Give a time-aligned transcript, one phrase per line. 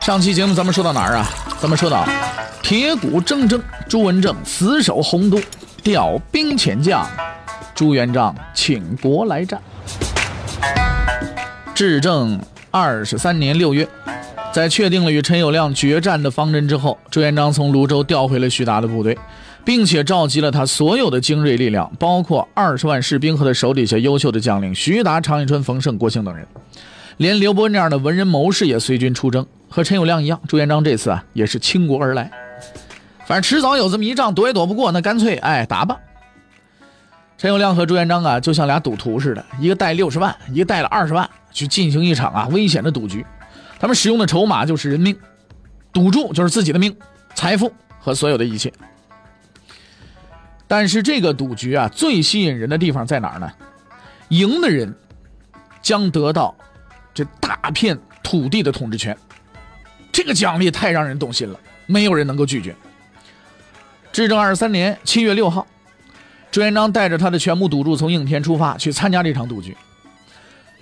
[0.00, 1.28] 上期节目咱们说到哪儿啊？
[1.60, 2.08] 咱们说到。
[2.62, 5.38] 铁骨铮铮，朱文正死守洪都，
[5.82, 7.06] 调兵遣将，
[7.74, 9.60] 朱元璋请国来战。
[11.74, 13.86] 至正二十三年六月，
[14.52, 19.18] 在确定了与陈友谅决战的方针之后，朱元璋从泸州调回了徐达的部队，
[19.66, 26.46] 并且召集了他所有的精锐力量，包括二十万士兵和他手底下优秀的将领徐达、常遇春、冯胜、郭兴等人，
[27.18, 29.46] 连刘伯那样的文人谋士也随军出征。
[29.70, 32.30] 和陈友谅一样，朱元璋这次啊也是倾国而来。
[33.24, 35.96] 反正迟早有这么一仗，躲也躲不过，那干脆哎打吧。
[37.38, 43.24] 陈友谅和朱元璋啊，就像俩赌徒似的，一个带六十万，一个带了二十万，去进行一场啊危险的赌局。
[43.78, 45.16] 他们使用的筹码就是人命，
[45.92, 46.94] 赌注就是自己的命、
[47.34, 48.70] 财富和所有的一切。
[50.66, 53.50] 但是这个赌局啊，最吸引人的地方在哪儿呢？
[54.28, 54.94] 赢的人
[55.80, 56.54] 将得到
[57.14, 59.16] 这大片土地的统治权，
[60.12, 62.74] 这个奖励太让人动心了，没有人能够拒绝。
[64.12, 65.66] 至正二十三年七月六号，
[66.50, 69.76] 朱元璋带着他的全部赌注从应天出发去参加这场赌局。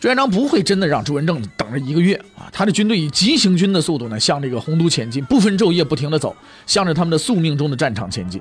[0.00, 2.48] 朱元璋不会真的让朱文正等着一个月啊！
[2.52, 6.34] 他的军队以急行军的速度呢，向这个洪都前进，不分昼夜，不停的走，
[6.66, 8.40] 向着他们的宿命中的战场前进。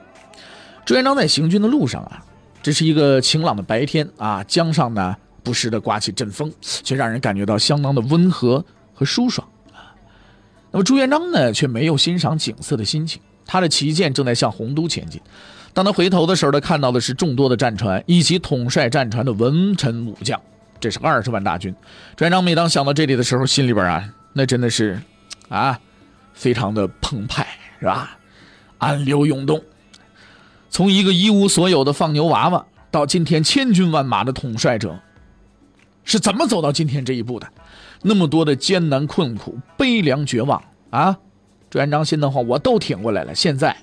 [0.85, 2.23] 朱元璋在行军的路上啊，
[2.61, 9.45] 这是一个晴朗的白天啊，江上呢不时的刮起阵风，却让人感觉到相当的温和和舒爽。
[10.77, 13.20] 那么朱元璋呢，却没有欣赏景色的心情。
[13.48, 15.20] 他的旗舰正在向洪都前进。
[15.73, 20.39] 当他回头的时候，他看到的是众多的战船以及统帅战船的文臣武将。
[20.80, 21.73] 这是二十万大军。
[22.16, 25.02] 朱元璋每当想到这里的时候，心里边啊，那真的是，
[25.49, 25.80] 啊，
[26.36, 27.48] 非常的澎湃，
[27.80, 28.16] 是吧？
[28.77, 29.60] 暗流涌动。
[30.70, 34.99] 从一个一无所有的放牛娃娃，到今天千军万马的统帅者，
[36.04, 37.48] 是怎么走到今天这一步的？
[38.02, 41.17] 那么多的艰难困苦、悲凉绝望啊！
[41.69, 43.75] 朱元璋心的话，我都挺过来了，现在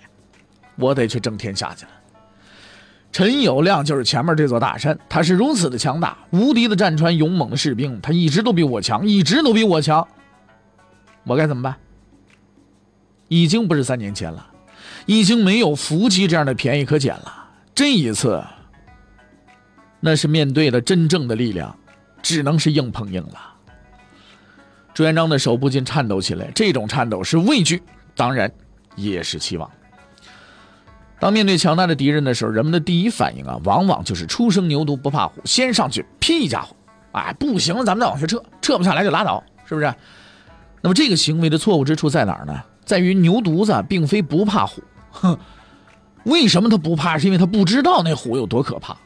[0.76, 1.90] 我得去争天下去了。
[3.12, 10.06] 陈友谅就是前面这座大山，他是如此的强大，无敌的战船，勇猛的士兵，他一直都比我强，一直都比我强。
[11.24, 11.76] 我该怎么办？
[13.28, 14.50] 已经不是三年前了，
[15.06, 17.50] 已经没有伏击这样的便宜可捡了。
[17.74, 18.42] 这一次，
[20.00, 21.76] 那是面对了真正的力量，
[22.22, 23.53] 只能是硬碰硬了。
[24.94, 27.82] 朱元璋的手不禁颤抖起来，这种颤抖是畏惧，
[28.14, 28.50] 当然
[28.94, 29.68] 也是期望。
[31.18, 36.76] 当面对强大的敌人的时候，人们的第一反应啊，往往就是初生牛犊不怕虎，先上去拼一家伙，
[37.12, 39.92] 哎，不行，咱们再往下撤，撤不下来就拉倒，是不是？
[40.80, 42.62] 那么这个行为的错误之处在哪儿呢？
[42.84, 45.36] 在于牛犊子并非不怕虎，哼，
[46.24, 47.18] 为什么他不怕？
[47.18, 48.96] 是因为他不知道那虎有多可怕。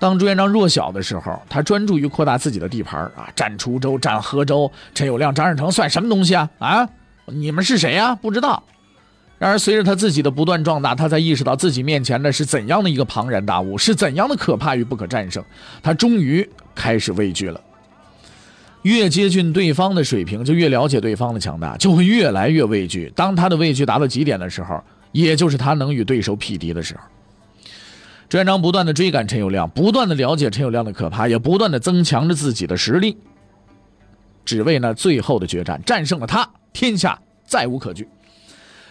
[0.00, 4.72] 当朱元璋弱小的时候，他专注于扩大自己的地盘啊，占滁州、占河州。
[4.94, 6.48] 陈友谅、张士诚算什么东西啊？
[6.58, 6.88] 啊，
[7.26, 8.14] 你们是谁呀？
[8.14, 8.64] 不知道。
[9.38, 15.44] 然而，随着他自己的不断壮大，他才意识到自己面前的是怎样的一个庞然大物，是怎样的可怕与不可战胜。
[15.82, 17.60] 他终于开始畏惧了。
[18.82, 23.12] 越接近对方的水平，就越了解对方的强大，就会越来越畏惧。
[23.14, 24.82] 当他的畏惧达到极点的时候，
[25.12, 27.02] 也就是他能与对手匹敌的时候。
[28.30, 33.18] 朱元璋不断的追赶陈友谅，不断的了解陈友谅的可怕，也不断的增强着自己的实力，
[34.44, 38.08] 只为那最后的决战，战胜了他，天下再无可惧。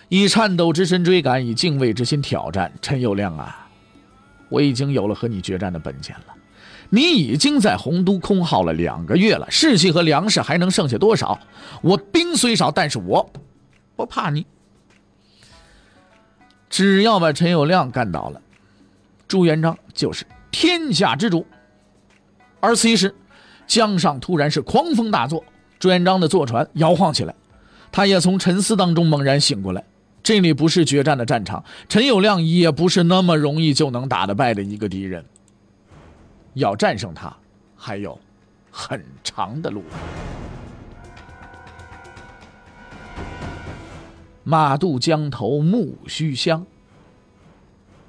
[0.09, 3.65] 以颤抖之身追赶，以敬畏之心挑战陈友谅啊！
[4.49, 6.33] 我已经有了和你决战的本钱了。
[6.89, 11.39] 你已经在洪都空耗了两个月了，士气和粮食还能剩下多少？
[11.81, 13.31] 我兵虽少，但是我
[13.95, 14.45] 不怕你。
[16.69, 18.41] 只要把陈友谅干倒了。
[19.29, 21.45] 朱元璋就是天下之主，
[22.59, 23.13] 而此时，
[23.67, 25.43] 江上突然是狂风大作，
[25.77, 27.35] 朱元璋的坐船摇晃起来，
[27.91, 29.83] 他也从沉思当中猛然醒过来。
[30.23, 35.23] 这里不是决战的战场，陈友谅也不是那么容易就能打得败的一个敌人。
[36.55, 37.31] 要战胜他，
[37.75, 38.19] 还有
[38.71, 39.83] 很长的路。
[44.43, 46.65] 马渡江头木须香。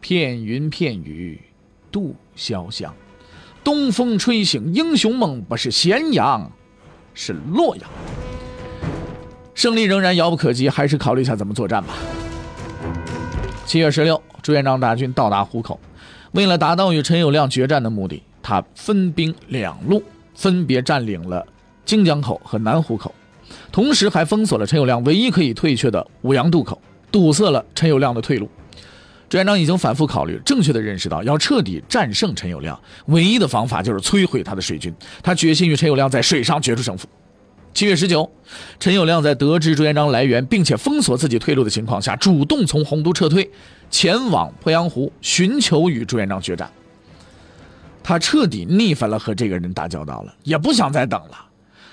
[0.01, 1.41] 片云片雨
[1.93, 2.93] 度潇湘，
[3.63, 6.51] 东风吹醒英雄梦，不是咸阳，
[7.15, 7.85] 是洛阳。
[9.55, 11.95] 胜利仍然遥不可及，还是考虑一下怎么作战吧。
[13.67, 15.79] 七月十六，朱元璋大军到达湖口，
[16.33, 20.03] 为了达到与陈友谅决战的目的，他分兵两路，
[20.35, 21.47] 分别占领了
[21.85, 23.15] 荆江口和南湖口，
[23.71, 26.81] 同时还封锁了陈友谅唯一可以退却的五羊渡口，
[27.13, 28.49] 堵塞了陈友谅的退路。
[29.31, 34.93] 朱元璋已经反复考虑，正确的认识到，要彻底战胜陈友谅，唯一的方法就是摧毁他的水军。
[35.23, 37.07] 他决心与陈友谅在水上决出胜负。
[37.73, 38.29] 七月十九，
[38.81, 43.49] 陈友谅在得知朱元璋来援，并且封锁自己退路的情况下，主动从洪都撤退，
[43.89, 46.69] 前往鄱阳湖，寻求与朱元璋决战。
[48.03, 51.47] 他彻底逆反了和这个人打交道了，也不想再等了。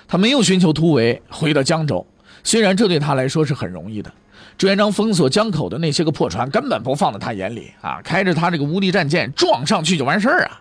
[0.08, 2.04] 他没有寻求突围，回到江州。
[2.42, 4.12] 虽然这对他来说是很容易的。
[4.58, 10.60] 朱元璋封锁江口的那些个破船根本不放在他眼里啊，开着他这个无敌战舰撞上去就完事儿啊。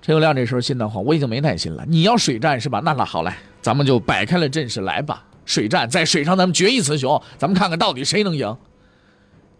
[0.00, 1.84] 陈友谅这时候心慌，我已经没耐心了。
[1.86, 2.80] 你要水战是吧？
[2.82, 3.30] 那那好嘞，
[3.60, 5.22] 咱们就摆开了阵势来吧。
[5.44, 8.56] 水战在水上，咱们决一雌雄，咱们看看到底谁能赢。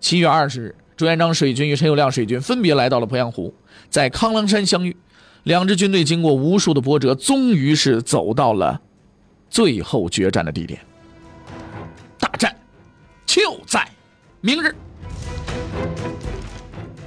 [0.01, 3.53] 七月二十日，朱元璋水军与陈友谅水军分别来到了鄱阳湖，
[3.91, 4.97] 在康郎山相遇。
[5.43, 8.81] 两支军队经过无数的波折，终于是走到了
[9.51, 10.81] 最后决战的地点。
[12.21, 12.55] 大战
[13.27, 13.89] 就在
[14.41, 14.75] 明日，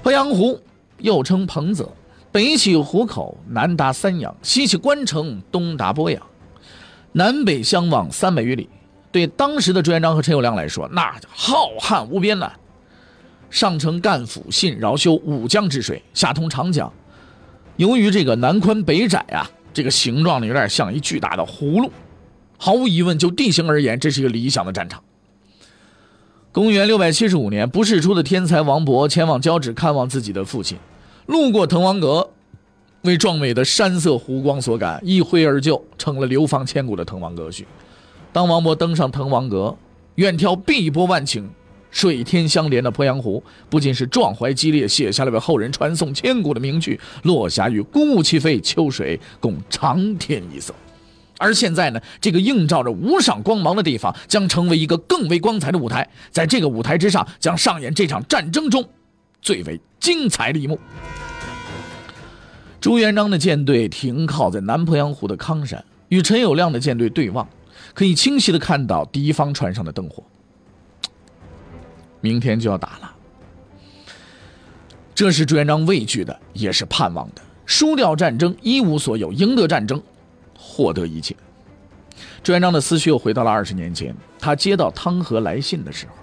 [0.04, 0.60] 鄱阳湖
[0.98, 1.90] 又称彭泽，
[2.32, 6.22] 北起湖口，南达三阳，西起关城，东达鄱阳，
[7.12, 8.70] 南北相望三百余里。
[9.12, 12.52] 对当时的朱元璋和陈友谅来说，那叫浩瀚无边呐！
[13.52, 16.92] 上承赣府、信饶修五江之水，下通长江。
[17.76, 21.92] 由于这个南宽北窄啊，这个形状呢有点像一巨大的葫芦。
[22.64, 25.04] 毫无疑问，就地形而言，这是一个理想的战场。
[26.54, 30.78] 公元六百七十五年，不世出的天才王勃前往交趾看望自己的父亲，
[31.26, 32.30] 路过滕王阁，
[33.02, 37.68] 为壮美的山色湖光所感，一挥而就，成了流芳千古的滕王阁序。
[38.32, 39.76] 当王勃登上滕王阁，
[40.16, 41.44] 远眺碧波万顷、
[41.92, 50.74] 水天相连的鄱阳湖，不仅是壮怀激烈，写下了为后人传颂千古的名句：“落霞与孤鹜齐飞，秋水共长天一色。”
[51.44, 56.10] 而现在呢，这个映照着无上光芒的地方，将成为一个更为光彩的舞台。
[56.32, 58.88] 在这个舞台之上，将上演这场战争中
[59.42, 60.80] 最为精彩的一幕。
[62.80, 67.46] 朱元璋的舰队停靠在南鄱阳湖的康山，与陈友谅的舰队对望，
[67.94, 70.24] 可以清晰的看到敌方船上的灯火。
[72.22, 73.14] 明天就要打了，
[75.14, 77.42] 这是朱元璋畏惧的，也是盼望的。
[77.66, 80.02] 输掉战争一无所有，赢得战争。
[80.74, 81.36] 获得一切，
[82.42, 84.16] 朱元璋的思绪又回到了二十年前。
[84.40, 86.14] 他接到汤和来信的时候，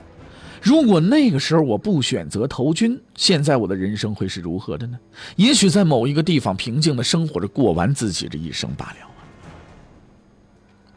[0.61, 4.99] 如果那个时候我不选择投军，现在我的人生会是如何的呢？
[5.37, 8.97] 也许在某一个地方平静的生活着，过完自己这一生罢了。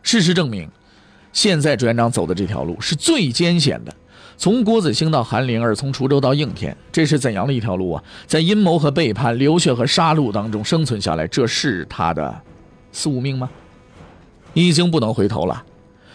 [0.01, 0.67] 事实证明，
[1.31, 3.95] 现在朱元璋走的这条路是最艰险的。
[4.35, 8.03] 从郭子兴到韩林儿，从滁州到应天，这是怎样的一条路啊？
[8.25, 12.41] 在阴谋和背叛、流血和杀戮当中生存下来，这是他的。
[12.93, 13.49] 宿命吗？
[14.53, 15.65] 已经不能回头了，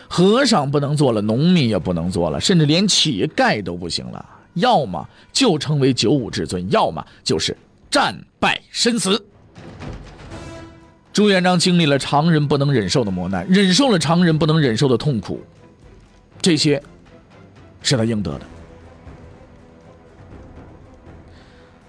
[0.09, 4.25] 和尚不能做了，农民也不能做了，甚至连乞丐都不行了。
[4.55, 7.57] 要么就成为九五至尊，要么就是
[7.91, 9.23] 战败身死。
[11.12, 15.41] 朱元璋经历了常人不能忍受的磨难，忍受了常人不能忍受的痛苦，
[16.41, 16.81] 这些
[17.83, 18.47] 是他应得的。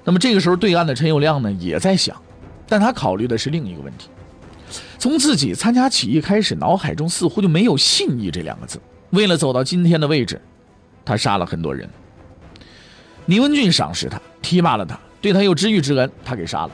[0.04, 2.20] 那么这个时候，对岸的陈友谅呢，也在想，
[2.68, 4.10] 但他考虑的是另一个问题。
[5.00, 8.78] 从自己参加起义开始，脑海中似乎就没有信义这两个字。
[9.12, 10.40] 为了走到今天的位置，
[11.06, 11.90] 他杀了很多人。
[13.26, 16.72] 倪文俊赏识他，提拔了他，对他有知遇之恩，他给杀了。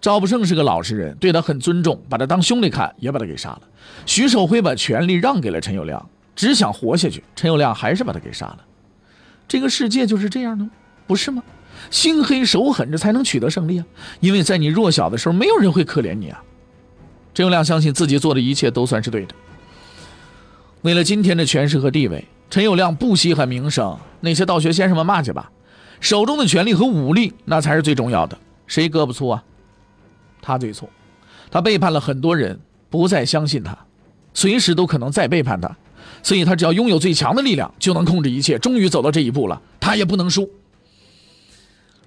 [0.00, 3.62] 赵不胜是个老实人，对他很尊重，把他当兄弟看，也把他给杀了。
[4.04, 6.02] 徐守辉把权力让给了陈友谅，
[6.34, 8.58] 只想活下去，陈友谅还是把他给杀了。
[9.46, 10.68] 这个世界就是这样的，
[11.06, 11.42] 不是吗？
[11.90, 13.86] 心黑手狠着才能取得胜利啊！
[14.20, 16.42] 因为在你弱小的时候，没有人会可怜你啊。
[17.34, 19.34] 陈友谅相信自己做的一切都算是对的。
[20.82, 25.50] 为了今天的权势和地位，陈友谅不稀罕名声，那些道学先生们骂去吧。
[26.00, 28.38] 手中的权力和武力，那才是最重要的。
[28.66, 29.42] 谁胳膊粗啊？
[30.40, 30.88] 他最粗。
[31.50, 32.58] 他背叛了很多人，
[32.90, 33.76] 不再相信他，
[34.32, 35.76] 随时都可能再背叛他。
[36.22, 38.58] 所以他只要拥有最强的力量，就能控制一切。
[38.58, 40.48] 终于走到这一步了，他也不能输。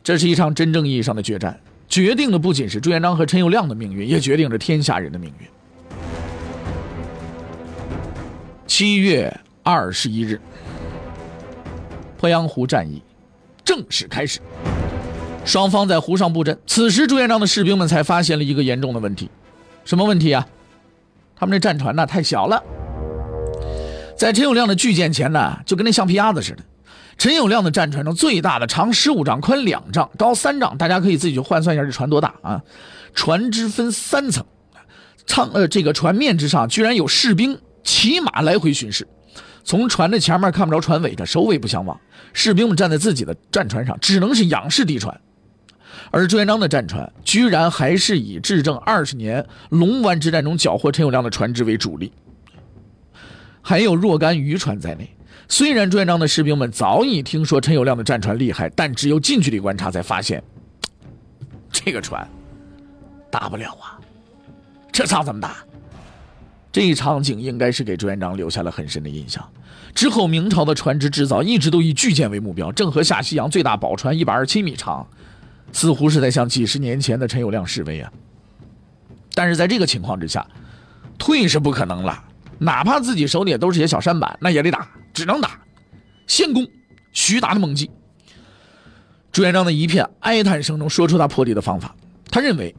[0.04, 1.60] 这是一场真正意义上的决战。
[1.88, 5.48] 决定的不仅是朱元璋和陈友谅的命运，也决定着天下人的命运。
[8.66, 10.40] 七月二十一日，
[12.20, 13.02] 鄱阳湖战役
[13.64, 14.40] 正式开始，
[15.46, 16.58] 双方在湖上布阵。
[16.68, 19.30] 此时，朱元璋的士兵们才发现了一个严重的问题，
[19.86, 20.46] 什么问题啊？
[21.36, 22.62] 他们这战船呢太小了，
[24.18, 26.64] 在陈友谅的巨舰前呢，就跟那橡皮鸭子似的。
[27.18, 30.78] 陈友谅的战船上最大的，长十五丈，宽两丈，高三丈。
[30.78, 32.62] 大家可以自己去换算一下这船多大啊？
[33.16, 34.46] 船只分三层，
[35.26, 39.08] 舱呃这个船面之上居然有士兵骑马来回巡视。
[39.64, 42.00] 从船的前面看不着船尾的，首尾不相望。
[42.34, 45.20] 士兵们站在自己的战船上，只能是仰视敌船。
[46.12, 52.14] 而朱元璋的战船居然还是以至正二十年龙湾之战中缴获陈友谅的船只为主力，
[53.62, 55.17] 还有若干渔船在内。
[55.50, 60.44] 虽然朱元璋的士兵们早已听说陈友谅的战船厉害，但只有近距离观察才发现，
[61.72, 62.28] 这个船
[63.32, 63.98] 打不了啊！
[64.92, 65.58] 这仗怎么打？
[66.72, 69.44] 这一场景应该是给朱元璋留下了很深的印象。
[69.96, 75.08] 之后，明朝的船只制造一直都以巨舰为目标，郑和下西洋最大宝船一百二十七米长，
[75.72, 78.12] 似乎是在向几十年前的陈友谅示威啊！
[79.34, 80.46] 但是在这个情况之下，
[81.18, 82.22] 退是不可能了，
[82.60, 84.88] 哪怕自己手里都是些小舢板，那也得打。
[85.18, 85.60] 只能打，
[86.28, 86.68] 先攻
[87.12, 87.90] 徐达的猛击。
[89.32, 91.96] 朱元璋的一片哀叹声中说出他破敌的方法。
[92.30, 92.76] 他认为，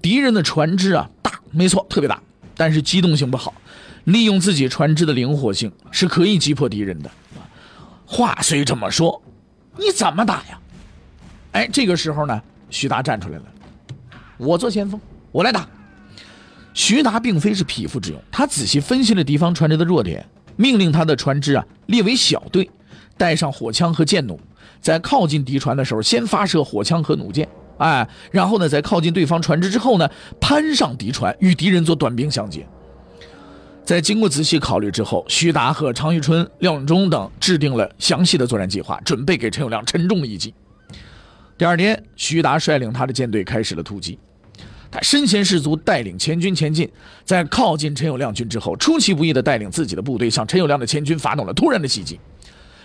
[0.00, 2.18] 敌人的船只啊大，没错，特别大，
[2.56, 3.52] 但是机动性不好。
[4.04, 7.10] 利用自己船只的灵活性是可以击破敌人的。
[8.06, 9.22] 话虽这么说，
[9.76, 10.58] 你怎么打呀？
[11.52, 13.44] 哎，这个时候呢，徐达站出来了，
[14.38, 14.98] 我做先锋，
[15.30, 15.68] 我来打。
[16.72, 20.26] 徐达并非是匹夫之勇，他仔细分析了敌方船只的弱点。
[20.62, 22.70] 命令他的船只啊列为小队，
[23.16, 24.38] 带上火枪和箭弩，
[24.80, 30.08] 在靠近敌船的时候，先发射火枪和弩箭，哎，然后呢，在靠近对方船只之后呢，
[30.40, 32.64] 攀上敌船，与敌人做短兵相接。
[33.84, 40.54] 在经过仔细考虑之后，徐达和常遇春、廖永忠等制定了详细的作战计划，准备给陈友谅沉重的一击。
[41.58, 44.16] 第二天，徐达率领他的舰队开始了突击。
[44.92, 46.86] 他身先士卒，带领前军前进，
[47.24, 52.20] 在靠近陈友谅军之后，出其不意地带领自己的部队向陈友谅的前军发动了突然的袭击。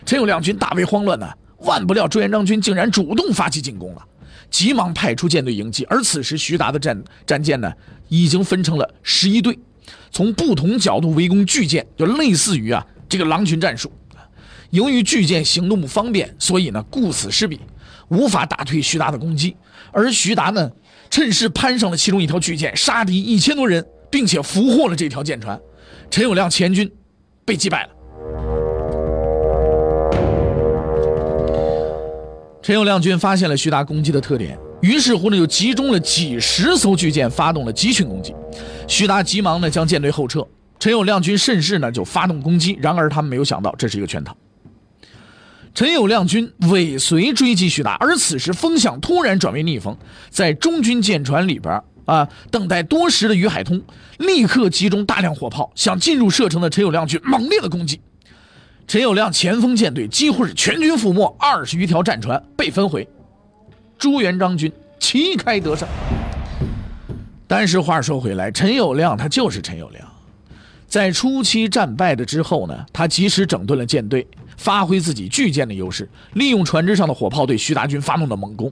[0.05, 4.01] 陈友谅军大为慌乱呢，万不料朱元璋军竟然主动发起进攻了，
[4.49, 5.83] 急忙派出舰队迎击。
[5.89, 7.69] 而此时徐达的战战舰呢，
[8.07, 9.59] 已经分成了十一队，
[10.09, 13.91] 从不同角度围攻巨舰，就类似于啊这个狼群战术。
[14.69, 17.59] 由于巨舰行动不方便，所以呢顾此失彼，
[18.07, 19.57] 无法打退徐达的攻击。
[19.91, 20.71] 而徐达呢？
[21.09, 25.59] 趁势攀上了其中一条巨舰，杀敌一千多人，并且俘获了这条舰船。
[26.09, 26.89] 陈友谅前军
[27.45, 27.89] 被击败了。
[32.61, 38.35] 陈友谅军发现了徐达攻击的特点，于是乎呢，就集中了几十艘巨舰，发动了集群攻击。
[38.87, 40.45] 徐达急忙呢将舰队后撤，
[40.77, 42.77] 陈友谅军顺势呢就发动攻击。
[42.81, 44.35] 然而他们没有想到，这是一个圈套。
[45.77, 49.95] 陈友谅军尾随追击徐达，而此时风向突然转为逆风，
[50.31, 53.79] 在中军舰船里边啊，等待多时的于海通
[54.17, 58.01] 立刻集中大量火炮，向进入射程的陈友谅军猛烈的攻击。
[58.87, 63.07] 陈友谅前锋舰队几乎是全军覆没，二十余条战船被焚毁，
[63.99, 65.87] 朱元璋军旗开得胜。
[67.45, 70.03] 但是话说回来，陈友谅他就是陈友谅，
[70.87, 74.27] 在初期战败的之后呢，他及时整顿了舰队。
[74.57, 78.69] 发挥自己巨舰的优势，利用船只上的火炮对徐达军发动了猛攻。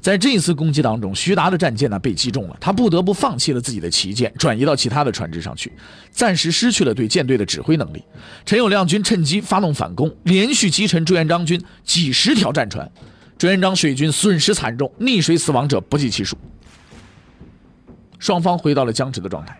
[0.00, 5.72] 在这次攻击当中，徐达的战舰呢被击中了，他不得不放弃了自己的旗舰，转移到其他的船只上去，
[6.10, 8.04] 暂时失去了对舰队的指挥能力。
[8.44, 12.90] 陈友谅军趁机发动反攻，连续击沉朱元璋军几十条战船，
[13.38, 16.36] 朱元璋水军损失惨重，溺水死亡者不计其数。
[18.18, 19.58] 双方回到了僵持的状态。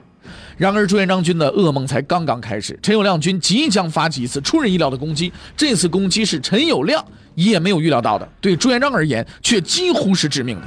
[0.57, 2.79] 然而，朱元璋军的噩梦才刚刚开始。
[2.81, 7.03] 陈友谅军即将发起一次出人意料的攻击，这次攻击是陈友谅
[7.35, 10.67] 也没有预料到的，对朱元璋而言却几乎是致命的。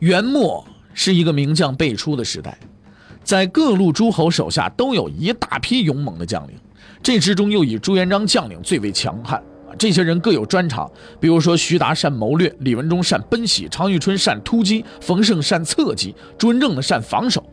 [0.00, 2.58] 元末是一个名将辈出的时代，
[3.22, 6.56] 在各路诸侯手下都有一大批勇猛的将领，
[7.02, 9.40] 这之中又以朱元璋将领最为强悍。
[9.78, 17.44] 这些人各有专长，比如说徐达善谋略，李文忠善奔袭，常遇春善突击，冯胜善侧击，朱文正呢善防守。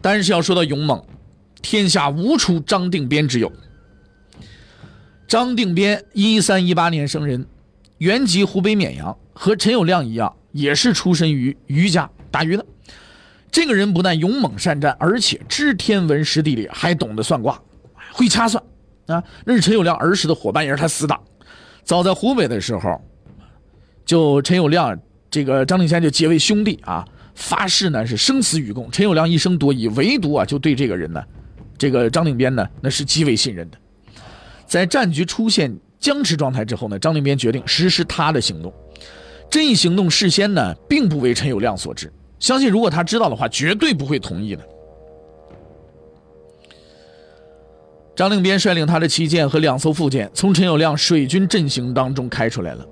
[0.00, 1.02] 但是要说到勇猛，
[1.62, 3.50] 天下无出张定边之有。
[5.26, 7.44] 张定边一三一八年生人，
[7.98, 12.64] 原籍湖北绵阳，和陈友谅一样，也是出身于渔家打鱼的。
[13.50, 17.60] 这个人不但勇猛善战，而且知天文识地理，还懂得算卦，
[18.12, 18.62] 会掐算
[19.06, 19.22] 啊！
[19.44, 21.20] 那是陈友谅儿时的伙伴，也是他死党。
[21.86, 23.00] 早在湖北的时候，
[24.04, 24.98] 就陈友谅
[25.30, 28.90] 这个张定先就结为兄弟啊，发誓呢是生死与共。
[28.90, 31.22] 陈友谅一生多疑，唯独啊就对这个人呢，
[31.78, 33.78] 这个张定边呢那是极为信任的。
[34.66, 38.74] 在战局出现僵持状态之后呢，张定边决定实施他的行动。
[39.48, 44.68] 这一行动事先呢并不为陈友谅所知，相信如果他知道的话，绝对不会同意的。
[48.16, 52.86] 张令边率领他的旗舰和两艘副舰从陈友谅水军阵型当中开出来了。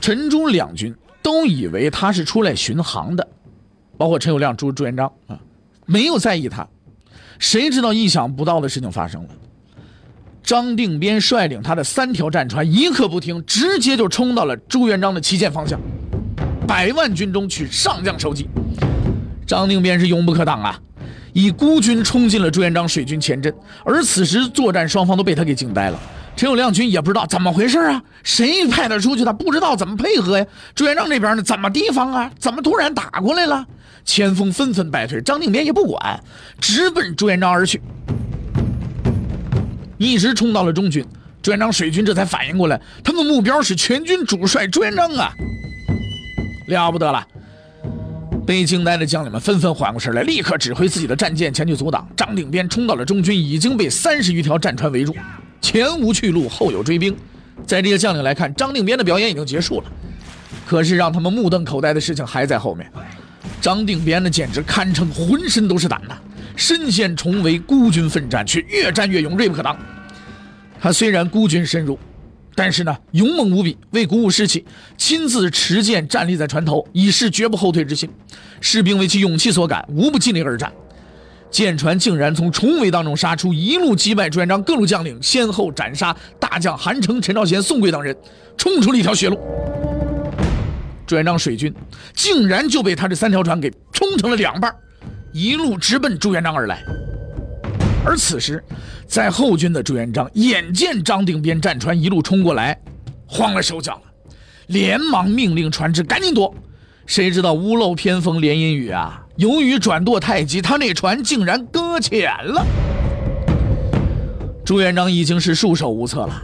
[0.00, 3.28] 陈朱两军都以为他是出来巡航的，
[3.98, 5.38] 包括陈友谅、朱朱元璋啊，
[5.84, 6.66] 没有在意他。
[7.38, 9.28] 谁知道意想不到的事情发生了。
[10.42, 15.78] 张定边率领他的三条战船，一刻不停，直接就冲到了朱元璋的旗舰方向，
[16.66, 18.48] 百万军中取上将首级。
[19.46, 20.78] 张定边是勇不可挡啊，
[21.34, 23.52] 以孤军冲进了朱元璋水军前阵，
[23.84, 26.00] 而此时作战双方都被他给惊呆了。
[26.36, 29.24] 陈友谅军也不知道怎么回事啊，谁派他出去？
[29.24, 30.46] 他不知道怎么配合呀。
[30.74, 32.30] 朱元璋这边呢，怎么提防啊？
[32.38, 33.66] 怎么突然打过来了？
[34.04, 36.20] 前锋纷纷败退，张定边也不管，
[36.60, 37.80] 直奔朱元璋而去。
[39.98, 41.04] 一直冲到了中军，
[41.42, 45.32] 朱元璋水军这才反应过来，他们目标是全军主帅朱元璋啊！
[46.68, 47.26] 了不得了！
[48.46, 52.06] 被惊呆的将领们纷纷缓过神来，立刻指挥自己的战舰前去阻挡。
[52.16, 55.14] 张定边冲到了中军，已经被三十余条战船围住。
[55.60, 57.16] 前无去路，后有追兵，
[57.66, 59.86] 在这些将领来看，张定边的表演已经结束了。
[60.66, 62.90] 可是让他们目瞪口呆的事情还在后面。
[63.60, 66.16] 张定边呢，简直堪称浑身都是胆呐！
[66.54, 69.76] 身陷重围，孤军奋战，却越战越勇，锐不可当。
[70.78, 71.98] 他虽然孤军深入，
[72.56, 73.76] 但是呢，勇猛无比。
[73.90, 74.64] 为鼓舞士气，
[74.96, 78.08] 亲自持剑站立在船头，以示绝不后退之心。
[78.60, 80.72] 士兵为其勇气所感，无不尽力而战。
[81.50, 88.16] 舰船竟然从重围当中杀出，一路击败朱元璋各路将领，先后斩杀大将韩城、陈兆贤、宋贵等人，
[88.56, 89.38] 冲出了一条血路。
[91.06, 91.72] 朱元璋水军
[92.14, 94.74] 竟然就被他这三条船给冲成了两半，
[95.32, 96.82] 一路直奔朱元璋而来。
[98.04, 98.62] 而此时，
[99.06, 102.78] 在后军的朱元璋眼见张定边战船一路冲过来，
[103.26, 104.02] 慌了手脚了，
[104.68, 106.54] 连忙命令船只赶紧躲。
[107.06, 109.22] 谁知道屋漏偏逢连阴雨啊！
[109.36, 112.64] 由于转舵太急，他那船竟然搁浅了。
[114.64, 116.42] 朱元璋已经是束手无策了，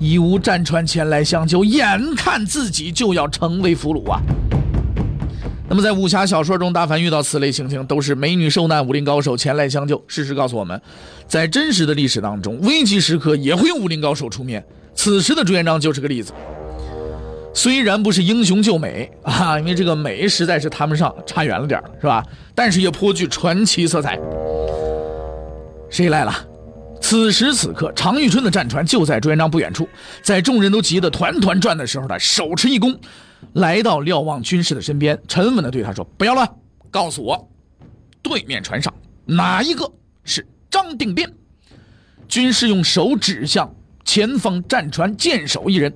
[0.00, 4.22] 已无战船前来相救，眼看自己就要成为俘虏啊！
[5.76, 10.02] 那么，在武侠小说中，大凡遇到此类情形，都是美女受难，武林高手前来相救。
[10.06, 10.80] 事实告诉我们，
[11.28, 14.64] 在真实的历史当中，危急时刻也会有武林高手出面。
[14.94, 16.32] 此时的朱元璋就是个例子。
[17.52, 22.24] 虽然不是英雄救美啊，因为这个美实在是谈不上，差远了点是吧？
[22.54, 24.18] 但是也颇具传奇色彩。
[25.90, 26.32] 谁来了？
[27.08, 29.88] 此时此刻，常遇春的战船就在朱元璋不远处。
[30.22, 32.98] 在众人都急得团团转的时候，他手持一弓，
[33.52, 36.50] 来到瞭望军士的身边，沉稳地对他说：“不要乱，
[36.90, 37.48] 告诉我，
[38.22, 38.92] 对面船上
[39.24, 39.88] 哪一个
[40.24, 41.32] 是张定边？”
[42.26, 43.72] 军士用手指向
[44.04, 45.94] 前方战船舰首一人。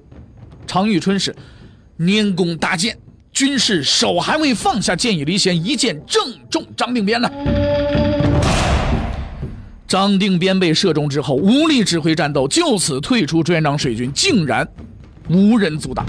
[0.64, 1.34] 常遇春是
[1.98, 2.96] 拈弓搭箭，
[3.32, 7.28] 军士手还未放下，箭已离弦，一箭正中张定边呢。
[9.90, 14.64] 张定边被射中之后，无力指挥战斗，就此退出朱元璋水军，竟然
[15.28, 16.06] 无人阻挡。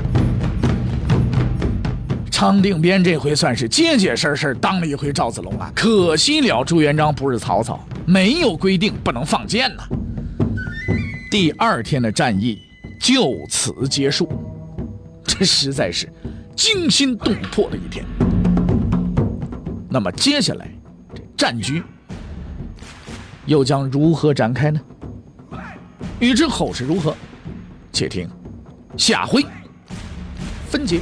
[2.30, 5.72] 张定边这回算是结结实实当了一回赵子龙啊！
[5.74, 9.82] 可惜了，朱元璋不是曹操，没有规定不能放箭呐。
[11.32, 12.60] 第二天的战役
[13.00, 14.32] 就此结束。
[15.24, 16.08] 这实在是
[16.56, 18.06] 惊心动魄的一天。
[19.90, 20.70] 那么接下来，
[21.16, 21.82] 这战局
[23.52, 24.80] 又将如何展开呢？
[26.22, 27.14] 欲知后事如何，
[27.92, 28.26] 且听
[28.96, 29.46] 下回
[30.70, 31.02] 分解。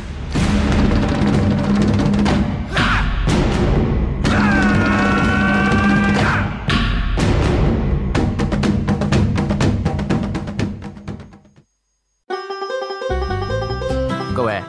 [14.35, 14.59] 各位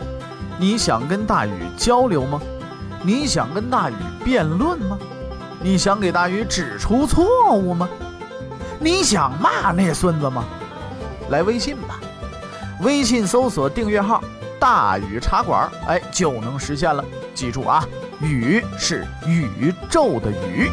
[0.58, 2.42] 你想跟大禹交流吗？
[3.02, 4.98] 你想跟大禹辩论吗？
[5.62, 7.86] 你想给大禹指出错误吗？
[8.78, 10.44] 你想骂那孙子吗？
[11.28, 12.00] 来微信吧，
[12.80, 14.24] 微信搜索订阅号
[14.58, 17.04] “大禹茶馆”，哎，就能实现了。
[17.34, 17.86] 记住啊，
[18.22, 20.70] 宇是宇宙的宇。